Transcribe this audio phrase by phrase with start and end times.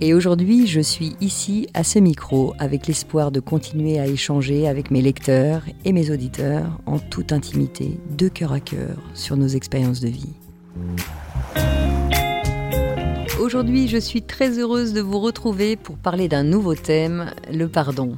[0.00, 4.90] Et aujourd'hui, je suis ici à ce micro avec l'espoir de continuer à échanger avec
[4.90, 10.00] mes lecteurs et mes auditeurs en toute intimité, de cœur à cœur, sur nos expériences
[10.00, 10.34] de vie.
[13.40, 18.16] Aujourd'hui, je suis très heureuse de vous retrouver pour parler d'un nouveau thème, le pardon.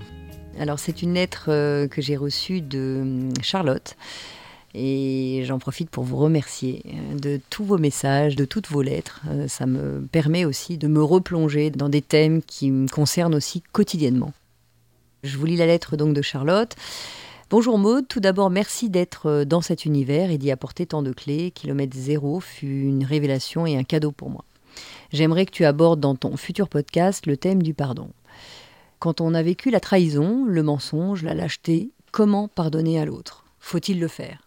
[0.58, 3.96] Alors c'est une lettre euh, que j'ai reçue de hum, Charlotte
[4.74, 9.22] et j'en profite pour vous remercier euh, de tous vos messages, de toutes vos lettres.
[9.28, 13.62] Euh, ça me permet aussi de me replonger dans des thèmes qui me concernent aussi
[13.72, 14.32] quotidiennement.
[15.22, 16.74] Je vous lis la lettre donc de Charlotte.
[17.48, 21.12] Bonjour Maude, tout d'abord merci d'être euh, dans cet univers et d'y apporter tant de
[21.12, 21.52] clés.
[21.52, 24.44] Kilomètre zéro fut une révélation et un cadeau pour moi.
[25.12, 28.10] J'aimerais que tu abordes dans ton futur podcast le thème du pardon.
[28.98, 33.44] Quand on a vécu la trahison, le mensonge, la lâcheté, comment pardonner à l'autre?
[33.60, 34.45] Faut-il le faire?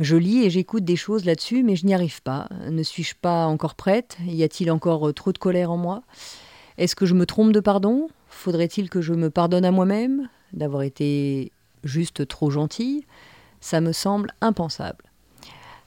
[0.00, 2.48] Je lis et j'écoute des choses là-dessus, mais je n'y arrive pas.
[2.68, 4.16] Ne suis-je pas encore prête?
[4.26, 6.02] Y a-t-il encore euh, trop de colère en moi?
[6.78, 8.08] Est-ce que je me trompe de pardon?
[8.28, 10.28] Faudrait-il que je me pardonne à moi-même?
[10.52, 11.52] D'avoir été
[11.84, 13.04] juste trop gentille?
[13.60, 15.04] Ça me semble impensable.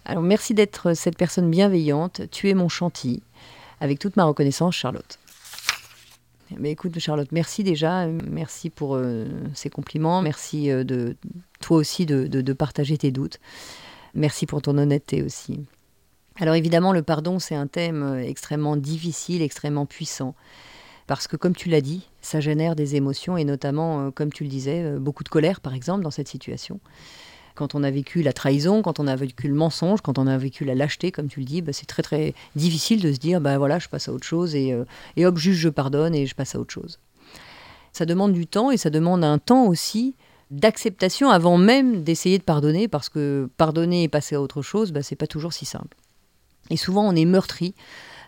[0.05, 2.21] Alors merci d'être cette personne bienveillante.
[2.31, 3.21] Tu es mon chantier.
[3.81, 5.19] Avec toute ma reconnaissance, Charlotte.
[6.57, 8.07] Mais écoute, Charlotte, merci déjà.
[8.07, 10.21] Merci pour euh, ces compliments.
[10.21, 11.17] Merci euh, de
[11.59, 13.39] toi aussi de partager tes doutes.
[14.13, 15.65] Merci pour ton honnêteté aussi.
[16.39, 20.35] Alors évidemment, le pardon, c'est un thème euh, extrêmement difficile, extrêmement puissant.
[21.07, 24.43] Parce que comme tu l'as dit, ça génère des émotions et notamment, euh, comme tu
[24.43, 26.79] le disais, euh, beaucoup de colère, par exemple, dans cette situation.
[27.55, 30.37] Quand on a vécu la trahison, quand on a vécu le mensonge, quand on a
[30.37, 33.41] vécu la lâcheté, comme tu le dis, bah, c'est très très difficile de se dire,
[33.41, 34.77] bah voilà, je passe à autre chose et,
[35.15, 36.99] et hop, juste je pardonne et je passe à autre chose.
[37.93, 40.13] Ça demande du temps et ça demande un temps aussi
[40.51, 45.03] d'acceptation avant même d'essayer de pardonner, parce que pardonner et passer à autre chose, bah,
[45.03, 45.97] c'est pas toujours si simple.
[46.69, 47.75] Et souvent, on est meurtri,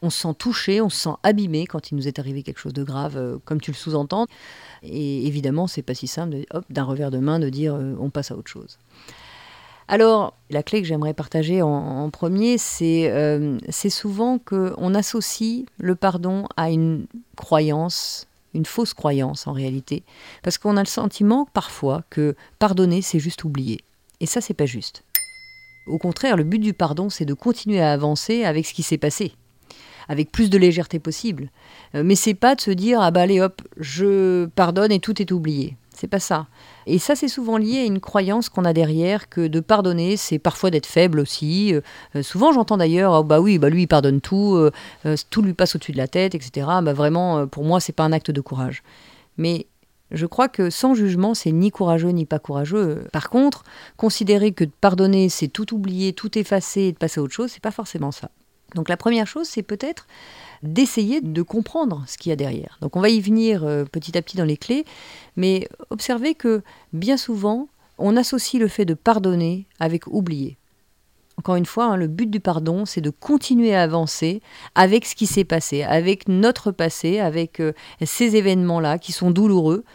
[0.01, 2.73] on se sent touché, on se sent abîmé quand il nous est arrivé quelque chose
[2.73, 4.27] de grave, euh, comme tu le sous-entends.
[4.83, 6.37] Et évidemment, c'est pas si simple
[6.69, 8.77] d'un revers de main de dire euh, on passe à autre chose.
[9.89, 16.45] Alors, la clé que j'aimerais partager en, premier, euh, c'est souvent qu'on associe le pardon
[16.57, 20.03] à une croyance une fausse croyance en réalité,
[20.43, 23.79] parce qu'on a le sentiment parfois que pardonner, c'est juste oublier.
[24.19, 25.03] Et ça, c'est pas juste.
[25.87, 28.97] Au contraire, le but du pardon, c'est de continuer à avancer avec ce qui s'est
[28.97, 29.33] passé,
[30.07, 31.49] avec plus de légèreté possible.
[31.95, 35.21] Euh, mais c'est pas de se dire ah bah allez hop, je pardonne et tout
[35.21, 35.77] est oublié.
[35.99, 36.47] C'est pas ça.
[36.85, 40.39] Et ça, c'est souvent lié à une croyance qu'on a derrière que de pardonner, c'est
[40.39, 41.73] parfois d'être faible aussi.
[41.73, 41.81] Euh,
[42.15, 44.71] euh, souvent, j'entends d'ailleurs, oh, bah oui, bah lui, il pardonne tout, euh,
[45.29, 46.67] tout lui passe au-dessus de la tête, etc.
[46.81, 48.81] Bah vraiment, pour moi, c'est pas un acte de courage.
[49.35, 49.67] Mais
[50.11, 53.05] je crois que sans jugement, c'est ni courageux ni pas courageux.
[53.11, 53.63] Par contre,
[53.97, 57.51] considérer que de pardonner, c'est tout oublier, tout effacer et de passer à autre chose,
[57.51, 58.31] c'est pas forcément ça.
[58.75, 60.07] Donc la première chose, c'est peut-être
[60.63, 62.77] d'essayer de comprendre ce qu'il y a derrière.
[62.81, 64.85] Donc on va y venir euh, petit à petit dans les clés,
[65.35, 66.61] mais observez que
[66.93, 70.57] bien souvent, on associe le fait de pardonner avec oublier.
[71.37, 74.41] Encore une fois, hein, le but du pardon, c'est de continuer à avancer
[74.75, 77.71] avec ce qui s'est passé, avec notre passé, avec euh,
[78.03, 79.85] ces événements-là qui sont douloureux,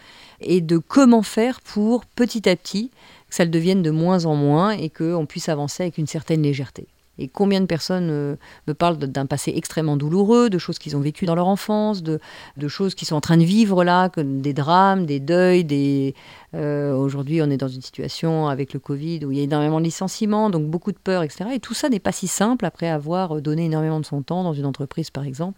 [0.41, 2.89] et de comment faire pour petit à petit
[3.29, 6.41] que ça le devienne de moins en moins et qu'on puisse avancer avec une certaine
[6.41, 6.87] légèreté.
[7.17, 8.35] Et combien de personnes euh,
[8.67, 12.19] me parlent d'un passé extrêmement douloureux, de choses qu'ils ont vécues dans leur enfance, de,
[12.67, 16.13] choses qu'ils sont en train de vivre là, des drames, des deuils, des...
[16.53, 19.79] Euh, aujourd'hui, on est dans une situation avec le Covid où il y a énormément
[19.79, 21.49] de licenciements, donc beaucoup de peur, etc.
[21.53, 24.53] Et tout ça n'est pas si simple après avoir donné énormément de son temps dans
[24.53, 25.57] une entreprise, par exemple,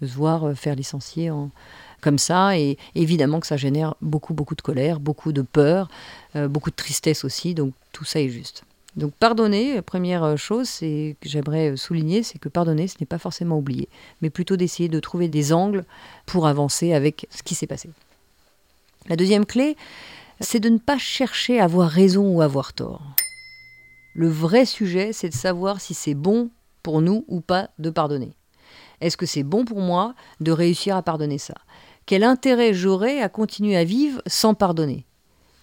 [0.00, 1.30] de se voir euh, faire licencier
[2.00, 2.58] comme ça.
[2.58, 5.88] Et évidemment que ça génère beaucoup, beaucoup de colère, beaucoup de peur,
[6.34, 7.54] beaucoup de tristesse aussi.
[7.54, 8.64] Donc tout ça est juste.
[8.98, 13.18] Donc pardonner, première euh, chose que j'aimerais euh, souligner, c'est que pardonner, ce n'est pas
[13.18, 13.88] forcément oublier,
[14.20, 15.84] mais plutôt d'essayer de trouver des angles
[16.26, 17.90] pour avancer avec ce qui s'est passé.
[19.08, 19.76] La deuxième clé,
[20.40, 23.02] c'est de ne pas chercher à avoir raison ou avoir tort.
[24.14, 26.50] Le vrai sujet, c'est de savoir si c'est bon
[26.82, 28.32] pour nous ou pas de pardonner.
[29.00, 31.54] Est-ce que c'est bon pour moi de réussir à pardonner ça?
[32.04, 35.04] Quel intérêt j'aurais à continuer à vivre sans pardonner?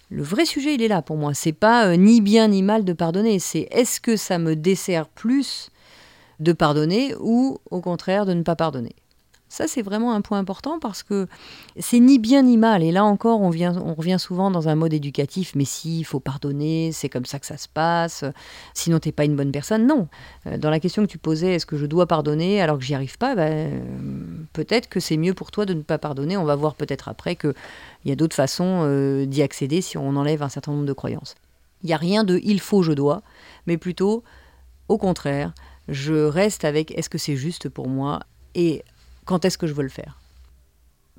[0.08, 1.34] Le vrai sujet, il est là pour moi.
[1.34, 3.38] C'est pas euh, ni bien ni mal de pardonner.
[3.38, 5.70] C'est est-ce que ça me dessert plus
[6.38, 8.94] de pardonner ou au contraire de ne pas pardonner?
[9.48, 11.28] Ça, c'est vraiment un point important parce que
[11.78, 12.82] c'est ni bien ni mal.
[12.82, 15.52] Et là encore, on, vient, on revient souvent dans un mode éducatif.
[15.54, 18.24] Mais si, il faut pardonner, c'est comme ça que ça se passe.
[18.74, 19.86] Sinon, t'es pas une bonne personne.
[19.86, 20.08] Non.
[20.46, 22.94] Euh, dans la question que tu posais, est-ce que je dois pardonner alors que j'y
[22.94, 23.84] arrive pas ben,
[24.52, 26.36] Peut-être que c'est mieux pour toi de ne pas pardonner.
[26.36, 27.54] On va voir peut-être après qu'il
[28.04, 31.36] y a d'autres façons euh, d'y accéder si on enlève un certain nombre de croyances.
[31.84, 33.22] Il n'y a rien de il faut, je dois,
[33.66, 34.24] mais plutôt,
[34.88, 35.52] au contraire,
[35.88, 38.20] je reste avec est-ce que c'est juste pour moi
[38.56, 38.82] et
[39.26, 40.18] quand est-ce que je veux le faire.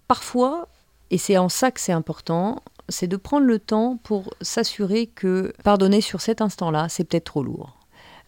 [0.08, 0.68] Parfois,
[1.12, 5.54] et c'est en ça que c'est important, c'est de prendre le temps pour s'assurer que
[5.64, 7.78] pardonner sur cet instant-là, c'est peut-être trop lourd.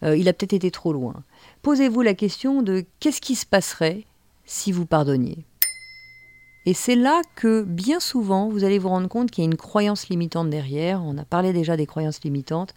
[0.02, 1.24] Euh, il a peut-être été trop loin.
[1.62, 4.04] Posez-vous la question de qu'est-ce qui se passerait
[4.44, 5.44] si vous pardonniez.
[6.66, 9.56] Et c'est là que bien souvent, vous allez vous rendre compte qu'il y a une
[9.56, 11.02] croyance limitante derrière.
[11.02, 12.74] On a parlé déjà des croyances limitantes.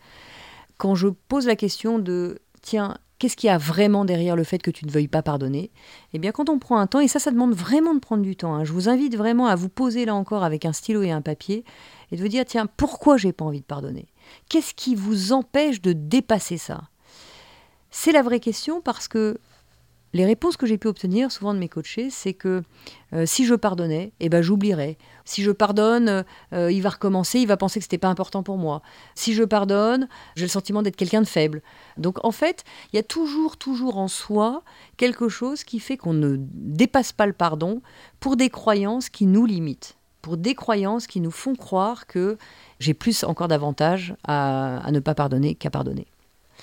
[0.78, 4.58] Quand je pose la question de, tiens, Qu'est-ce qu'il y a vraiment derrière le fait
[4.58, 5.72] que tu ne veuilles pas pardonner?
[6.12, 8.36] Eh bien, quand on prend un temps, et ça, ça demande vraiment de prendre du
[8.36, 11.12] temps, hein, je vous invite vraiment à vous poser là encore avec un stylo et
[11.12, 11.64] un papier
[12.12, 14.08] et de vous dire tiens, pourquoi j'ai pas envie de pardonner?
[14.50, 16.82] Qu'est-ce qui vous empêche de dépasser ça?
[17.92, 19.38] C'est la vraie question parce que
[20.14, 22.62] les réponses que j'ai pu obtenir souvent de mes coachés, c'est que
[23.14, 24.98] euh, si je pardonnais, eh ben j'oublierais.
[25.26, 26.24] Si je pardonne,
[26.54, 28.84] euh, il va recommencer, il va penser que ce n'était pas important pour moi.
[29.16, 31.64] Si je pardonne, j'ai le sentiment d'être quelqu'un de faible.
[31.98, 34.62] Donc en fait, il y a toujours, toujours en soi
[34.98, 37.82] quelque chose qui fait qu'on ne dépasse pas le pardon
[38.20, 42.38] pour des croyances qui nous limitent, pour des croyances qui nous font croire que
[42.80, 46.06] j'ai plus encore d'avantages à ne pas pardonner qu'à pardonner.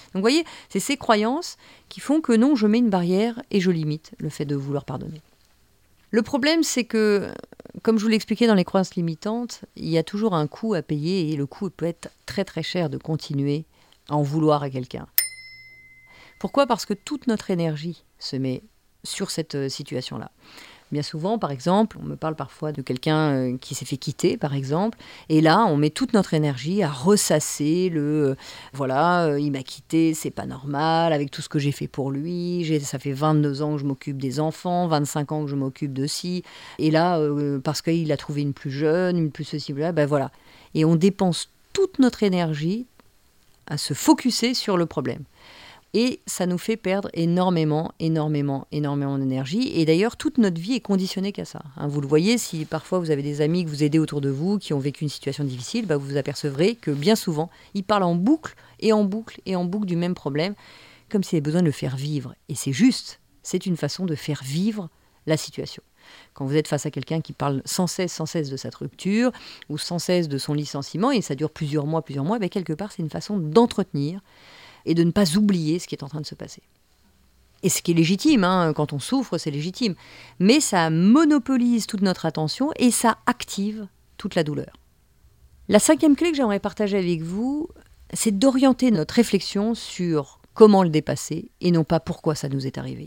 [0.07, 1.57] Donc vous voyez, c'est ces croyances
[1.89, 4.85] qui font que non, je mets une barrière et je limite le fait de vouloir
[4.85, 5.21] pardonner.
[6.11, 7.33] Le problème, c'est que,
[7.83, 10.83] comme je vous l'expliquais dans les croyances limitantes, il y a toujours un coût à
[10.83, 13.65] payer et le coût peut être très très cher de continuer
[14.09, 15.07] à en vouloir à quelqu'un.
[16.41, 16.67] Pourquoi?
[16.67, 18.63] Parce que toute notre énergie se met
[19.05, 20.31] sur cette euh, situation-là.
[20.93, 24.37] Bien souvent, par exemple, on me parle parfois de quelqu'un euh, qui s'est fait quitter,
[24.37, 24.99] par exemple,
[25.29, 28.35] et là, on met toute notre énergie à ressasser le euh,
[28.73, 32.11] voilà, euh, il m'a quitté, c'est pas normal, avec tout ce que j'ai fait pour
[32.11, 35.93] lui, ça fait 22 ans que je m'occupe des enfants, 25 ans que je m'occupe
[35.93, 36.43] de ci,
[36.81, 37.21] et là,
[37.63, 40.33] parce qu'il a trouvé une plus jeune, une plus ceci, ben voilà.
[40.75, 42.87] Et on dépense toute notre énergie
[43.69, 45.23] à se focuser sur le problème.
[45.93, 49.73] Et ça nous fait perdre énormément, énormément, énormément d'énergie.
[49.75, 51.63] Et d'ailleurs, toute notre vie est conditionnée qu'à ça.
[51.77, 51.89] Hein.
[51.89, 54.59] vous le voyez, si parfois vous avez des amis que vous aidez autour de vous,
[54.59, 58.05] qui ont vécu une situation difficile, bah, vous vous apercevrez que bien souvent, ils parlent
[58.05, 60.55] en boucle et en boucle et en boucle du même problème,
[61.09, 62.35] comme s'il y avait besoin de le faire vivre.
[62.49, 64.91] Et c'est juste, c'est une façon de faire vivre
[65.27, 65.83] la situation.
[66.35, 69.33] Quand vous êtes face à quelqu'un qui parle sans cesse, sans cesse de cette rupture,
[69.69, 72.73] ou sans cesse de son licenciement, et ça dure plusieurs mois, plusieurs mois, ben quelque
[72.73, 74.21] part, c'est une façon d'entretenir
[74.87, 76.63] et de ne pas oublier ce qui est en train de se passer.
[77.63, 79.95] Et ce qui est légitime, hein, quand on souffre, c'est légitime.
[80.39, 84.77] Mais ça monopolise toute notre attention et ça active toute la douleur.
[85.69, 87.69] La cinquième clé que j'aimerais partager avec vous,
[88.13, 92.79] c'est d'orienter notre réflexion sur comment le dépasser et non pas pourquoi ça nous est
[92.79, 93.07] arrivé.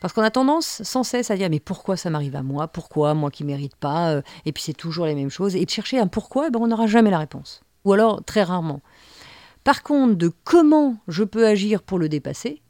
[0.00, 2.68] Parce qu'on a tendance sans cesse à dire mais pourquoi ça m'arrive à moi?
[2.68, 5.56] Pourquoi moi qui mérite pas euh, Et puis c'est toujours les mêmes choses.
[5.56, 7.62] Et de chercher un pourquoi, eh ben on n'aura jamais la réponse.
[7.84, 8.80] Ou alors très rarement.
[9.68, 12.62] Par contre, de comment je peux agir pour le dépasser,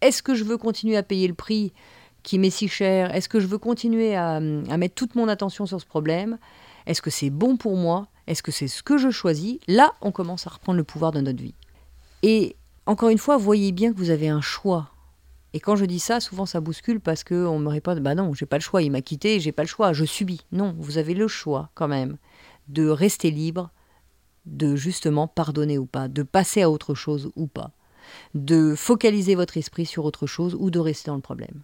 [0.00, 1.74] est-ce que je veux continuer à payer le prix
[2.22, 5.78] qui m'est si cher Est-ce que je veux continuer à, mettre toute mon attention sur
[5.78, 6.38] ce problème
[6.86, 10.10] Est-ce que c'est bon pour moi Est-ce que c'est ce que je choisis Là, on
[10.10, 11.54] commence à reprendre le pouvoir de notre vie.
[12.22, 12.56] Et
[12.86, 14.92] encore une fois, voyez bien que vous avez un choix.
[15.52, 18.46] Et quand je dis ça, souvent ça bouscule parce qu'on me répond Bah non, j'ai
[18.46, 20.46] pas le choix, il m'a quitté, j'ai pas le choix, je subis.
[20.50, 22.16] Non, vous avez le choix quand même
[22.68, 23.70] de rester libre,
[24.46, 27.72] de justement pardonner ou pas, de passer à autre chose ou pas,
[28.34, 31.62] de focaliser votre esprit sur autre chose ou de rester dans le problème.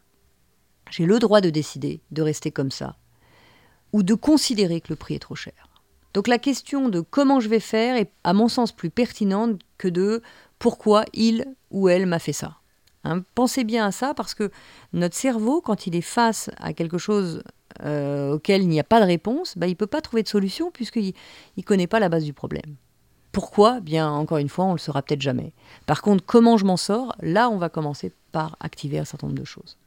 [0.90, 2.96] J'ai le droit de décider de rester comme ça
[3.92, 5.68] ou de considérer que le prix est trop cher.
[6.14, 9.88] Donc la question de comment je vais faire est à mon sens plus pertinente que
[9.88, 10.22] de
[10.58, 12.58] pourquoi il ou elle m'a fait ça.
[13.04, 14.50] Hein, pensez bien à ça parce que
[14.92, 17.42] notre cerveau, quand il est face à quelque chose
[17.82, 20.28] euh, auquel il n'y a pas de réponse, bah, il ne peut pas trouver de
[20.28, 21.14] solution puisqu'il
[21.56, 22.76] ne connaît pas la base du problème.
[23.32, 23.80] Pourquoi?
[23.80, 25.52] Bien, encore une fois, on le saura peut-être jamais.
[25.86, 27.14] Par contre, comment je m'en sors?
[27.20, 29.78] Là, on va commencer par activer un certain nombre de choses.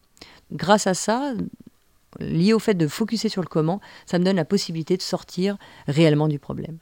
[0.51, 1.33] Grâce à ça,
[2.19, 5.57] lié au fait de focuser sur le comment, ça me donne la possibilité de sortir
[5.87, 6.79] réellement du problème.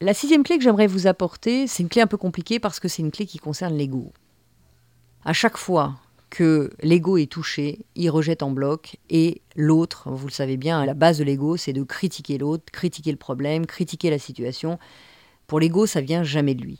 [0.00, 2.88] La sixième clé que j'aimerais vous apporter, c'est une clé un peu compliquée parce que
[2.88, 4.12] c'est une clé qui concerne l'ego.
[5.24, 5.96] À chaque fois
[6.30, 10.86] que l'ego est touché, il rejette en bloc, et l'autre, vous le savez bien, à
[10.86, 14.78] la base de l'ego, c'est de critiquer l'autre, critiquer le problème, critiquer la situation.
[15.46, 16.78] Pour l'ego, ça vient jamais de lui.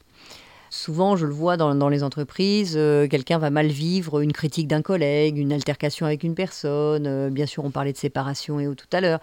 [0.70, 4.82] Souvent, je le vois dans, les entreprises, euh, quelqu'un va mal vivre une critique d'un
[4.82, 7.06] collègue, une altercation avec une personne.
[7.06, 9.20] Euh, bien sûr, on parlait de séparation et tout à l'heure.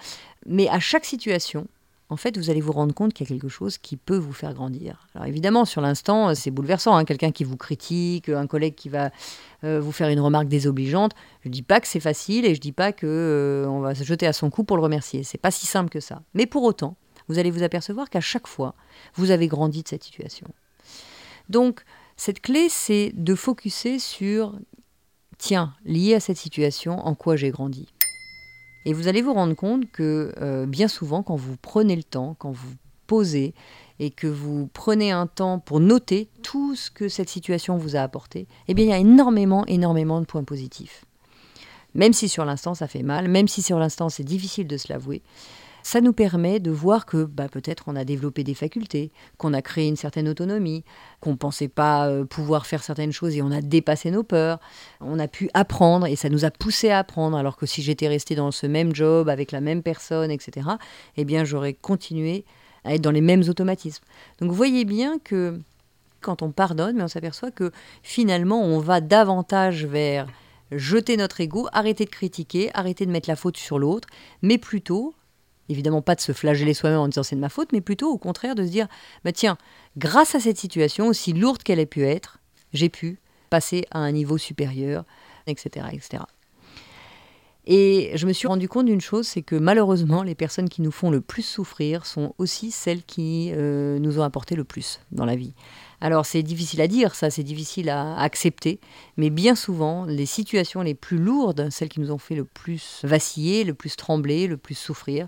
[0.47, 1.67] Mais à chaque situation,
[2.09, 4.33] en fait, vous allez vous rendre compte qu'il y a quelque chose qui peut vous
[4.33, 5.07] faire grandir.
[5.15, 6.95] Alors évidemment, sur l'instant, c'est bouleversant.
[6.95, 7.03] Hein.
[7.03, 9.09] Quelqu'un qui vous critique, un collègue qui va
[9.63, 11.13] euh, vous faire une remarque désobligeante.
[11.41, 13.95] Je ne dis pas que c'est facile et je ne dis pas euh, on va
[13.95, 15.23] se jeter à son cou pour le remercier.
[15.23, 16.21] C'est pas si simple que ça.
[16.35, 16.95] Mais pour autant,
[17.27, 18.75] vous allez vous apercevoir qu'à chaque fois,
[19.15, 20.47] vous avez grandi de cette situation.
[21.49, 21.81] Donc,
[22.17, 24.57] cette clé, c'est de focuser sur,
[25.39, 27.87] tiens, lié à cette situation, en quoi j'ai grandi.
[28.85, 32.35] Et vous allez vous rendre compte que euh, bien souvent, quand vous prenez le temps,
[32.37, 32.73] quand vous
[33.07, 33.53] posez
[33.99, 38.01] et que vous prenez un temps pour noter tout ce que cette situation vous a
[38.01, 41.05] apporté, eh bien, il y a énormément, énormément de points positifs.
[41.93, 44.91] Même si sur l'instant ça fait mal, même si sur l'instant c'est difficile de se
[44.91, 45.21] l'avouer,
[45.85, 49.61] ça nous permet de voir que bah, peut-être on a développé des facultés, qu'on a
[49.61, 50.83] créé une certaine autonomie,
[51.21, 54.59] qu'on ne pensait pas euh, pouvoir faire certaines choses et on a dépassé nos peurs,
[54.99, 58.07] on a pu apprendre et ça nous a poussé à apprendre, alors que si j'étais
[58.07, 60.69] resté dans ce même job avec la même personne, etc.,
[61.17, 62.45] eh bien j'aurais continué
[62.83, 64.03] à être dans les mêmes automatismes.
[64.39, 65.59] Donc vous voyez bien que
[66.19, 70.25] quand on pardonne, mais on s'aperçoit que finalement on va davantage vers
[70.71, 74.07] jeter notre ego, arrêter de critiquer, arrêter de mettre la faute sur l'autre,
[74.41, 75.13] mais plutôt
[75.69, 78.17] évidemment pas de se flageller soi-même en disant c'est de ma faute, mais plutôt au
[78.17, 78.87] contraire de se dire
[79.23, 79.57] bah tiens,
[79.97, 82.39] grâce à cette situation, aussi lourde qu'elle ait pu être,
[82.73, 83.19] j'ai pu
[83.49, 85.05] passer à un niveau supérieur,
[85.47, 86.23] etc., etc.
[87.67, 90.91] Et je me suis rendu compte d'une chose, c'est que malheureusement, les personnes qui nous
[90.91, 95.25] font le plus souffrir sont aussi celles qui euh, nous ont apporté le plus dans
[95.25, 95.53] la vie.
[95.99, 98.79] Alors c'est difficile à dire, ça c'est difficile à accepter,
[99.17, 102.99] mais bien souvent, les situations les plus lourdes, celles qui nous ont fait le plus
[103.03, 105.27] vaciller, le plus trembler, le plus souffrir,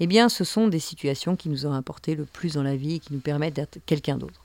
[0.00, 2.94] eh bien ce sont des situations qui nous ont apporté le plus dans la vie
[2.94, 4.42] et qui nous permettent d'être quelqu'un d'autre.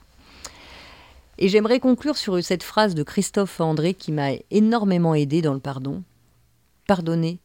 [1.38, 5.60] Et j'aimerais conclure sur cette phrase de Christophe André qui m'a énormément aidé dans le
[5.60, 6.04] pardon.
[6.86, 7.38] Pardonner,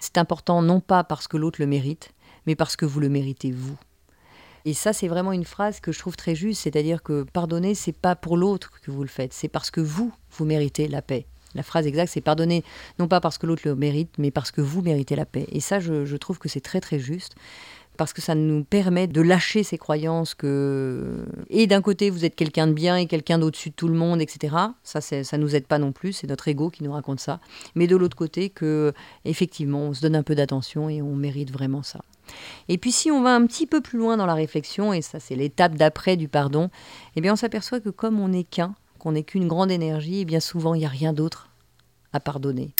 [0.00, 2.10] c'est important non pas parce que l'autre le mérite,
[2.46, 3.76] mais parce que vous le méritez vous.
[4.64, 7.92] Et ça, c'est vraiment une phrase que je trouve très juste, c'est-à-dire que pardonner, c'est
[7.92, 11.26] pas pour l'autre que vous le faites, c'est parce que vous, vous méritez la paix.
[11.54, 12.62] La phrase exacte, c'est pardonner,
[12.98, 15.46] non pas parce que l'autre le mérite, mais parce que vous méritez la paix.
[15.50, 17.34] Et ça, je, je trouve que c'est très très juste
[18.00, 22.34] parce que ça nous permet de lâcher ces croyances que et d'un côté vous êtes
[22.34, 24.56] quelqu'un de bien et quelqu'un d'au-dessus de tout le monde, etc.
[24.82, 27.40] Ça, ça nous aide pas non plus, c'est notre ego qui nous raconte ça.
[27.74, 28.94] Mais de l'autre côté que
[29.26, 32.00] effectivement on se donne un peu d'attention et on mérite vraiment ça.
[32.70, 35.20] Et puis si on va un petit peu plus loin dans la réflexion, et ça
[35.20, 36.70] c'est l'étape d'après du pardon,
[37.16, 40.20] eh bien on s'aperçoit que comme on n'est qu'un, qu'on n'est qu'une grande énergie, et
[40.20, 41.50] eh bien souvent il n'y a rien d'autre
[42.14, 42.72] à pardonner.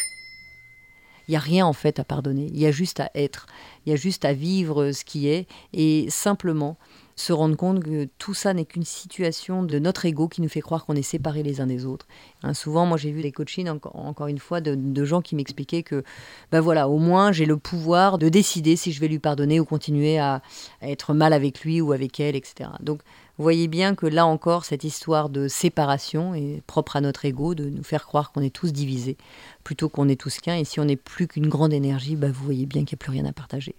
[1.31, 3.47] Il n'y a rien en fait à pardonner, il y a juste à être,
[3.87, 6.77] il y a juste à vivre ce qui est et simplement
[7.15, 10.61] se rendre compte que tout ça n'est qu'une situation de notre ego qui nous fait
[10.61, 12.09] croire qu'on est séparés les uns des autres.
[12.43, 16.03] Hein, souvent, moi j'ai vu des coachings, encore, une fois, de, gens qui m'expliquaient que,
[16.51, 19.65] ben voilà, au moins j'ai le pouvoir de décider si je vais lui pardonner ou
[19.65, 20.43] continuer à,
[20.81, 22.71] à être mal avec lui ou avec elle, etc.
[22.81, 23.03] Donc
[23.41, 27.55] vous voyez bien que là encore, cette histoire de séparation est propre à notre ego,
[27.55, 29.17] de nous faire croire qu'on est tous divisés,
[29.65, 30.57] plutôt qu'on est tous qu'un.
[30.57, 33.03] Et si on n'est plus qu'une grande énergie, bah, vous voyez bien qu'il n'y a
[33.03, 33.75] plus rien à partager.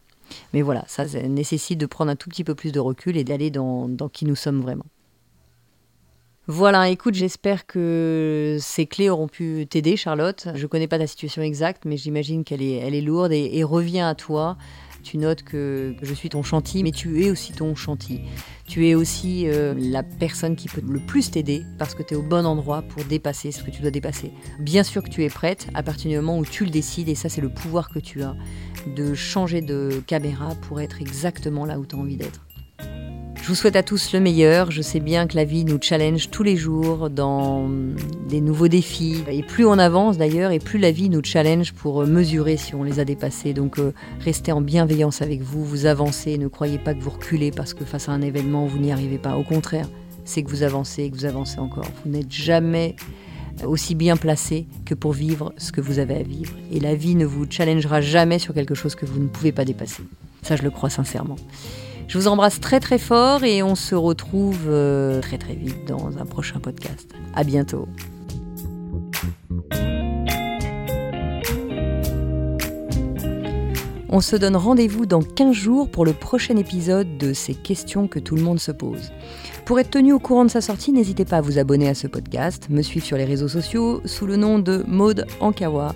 [0.55, 3.51] Mais voilà, ça, nécessite de prendre un tout petit peu plus de recul et d'aller
[3.51, 4.87] dans, qui nous sommes vraiment.
[6.47, 10.47] Voilà, écoute, j'espère que ces clés auront pu t'aider, Charlotte.
[10.55, 13.51] Je ne connais pas ta situation exacte, mais j'imagine qu'elle est, elle est lourde et,
[13.53, 14.57] et revient à toi
[15.01, 18.21] tu notes que je suis ton chantier, mais tu es aussi ton chantier.
[18.67, 22.17] Tu es aussi euh, la personne qui peut le plus t'aider parce que tu es
[22.17, 24.31] au bon endroit pour dépasser ce que tu dois dépasser.
[24.59, 27.15] Bien sûr que tu es prête à partir du moment où tu le décides, et
[27.15, 28.35] ça c'est le pouvoir que tu as,
[28.95, 32.45] de changer de caméra pour être exactement là où tu as envie d'être.
[33.41, 34.69] Je vous souhaite à tous le meilleur.
[34.69, 37.67] Je sais bien que la vie nous challenge tous les jours dans
[38.29, 39.23] des nouveaux défis.
[39.31, 42.83] Et plus on avance d'ailleurs, et plus la vie nous challenge pour mesurer si on
[42.83, 43.53] les a dépassés.
[43.53, 46.37] Donc euh, restez en bienveillance avec vous, vous avancez.
[46.37, 49.17] Ne croyez pas que vous reculez parce que face à un événement, vous n'y arrivez
[49.17, 49.35] pas.
[49.35, 49.89] Au contraire,
[50.23, 51.87] c'est que vous avancez et que vous avancez encore.
[52.05, 52.95] Vous n'êtes jamais
[53.65, 56.53] aussi bien placé que pour vivre ce que vous avez à vivre.
[56.71, 59.65] Et la vie ne vous challengera jamais sur quelque chose que vous ne pouvez pas
[59.65, 60.03] dépasser.
[60.43, 61.37] Ça, je le crois sincèrement.
[62.07, 66.17] Je vous embrasse très très fort et on se retrouve euh, très très vite dans
[66.17, 67.09] un prochain podcast.
[67.35, 67.87] À bientôt.
[74.13, 78.19] On se donne rendez-vous dans 15 jours pour le prochain épisode de ces questions que
[78.19, 79.13] tout le monde se pose.
[79.63, 82.07] Pour être tenu au courant de sa sortie, n'hésitez pas à vous abonner à ce
[82.07, 85.95] podcast, me suivre sur les réseaux sociaux sous le nom de Maude Ankawa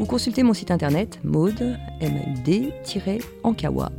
[0.00, 1.78] ou consulter mon site internet maude,
[3.44, 3.92] ankawa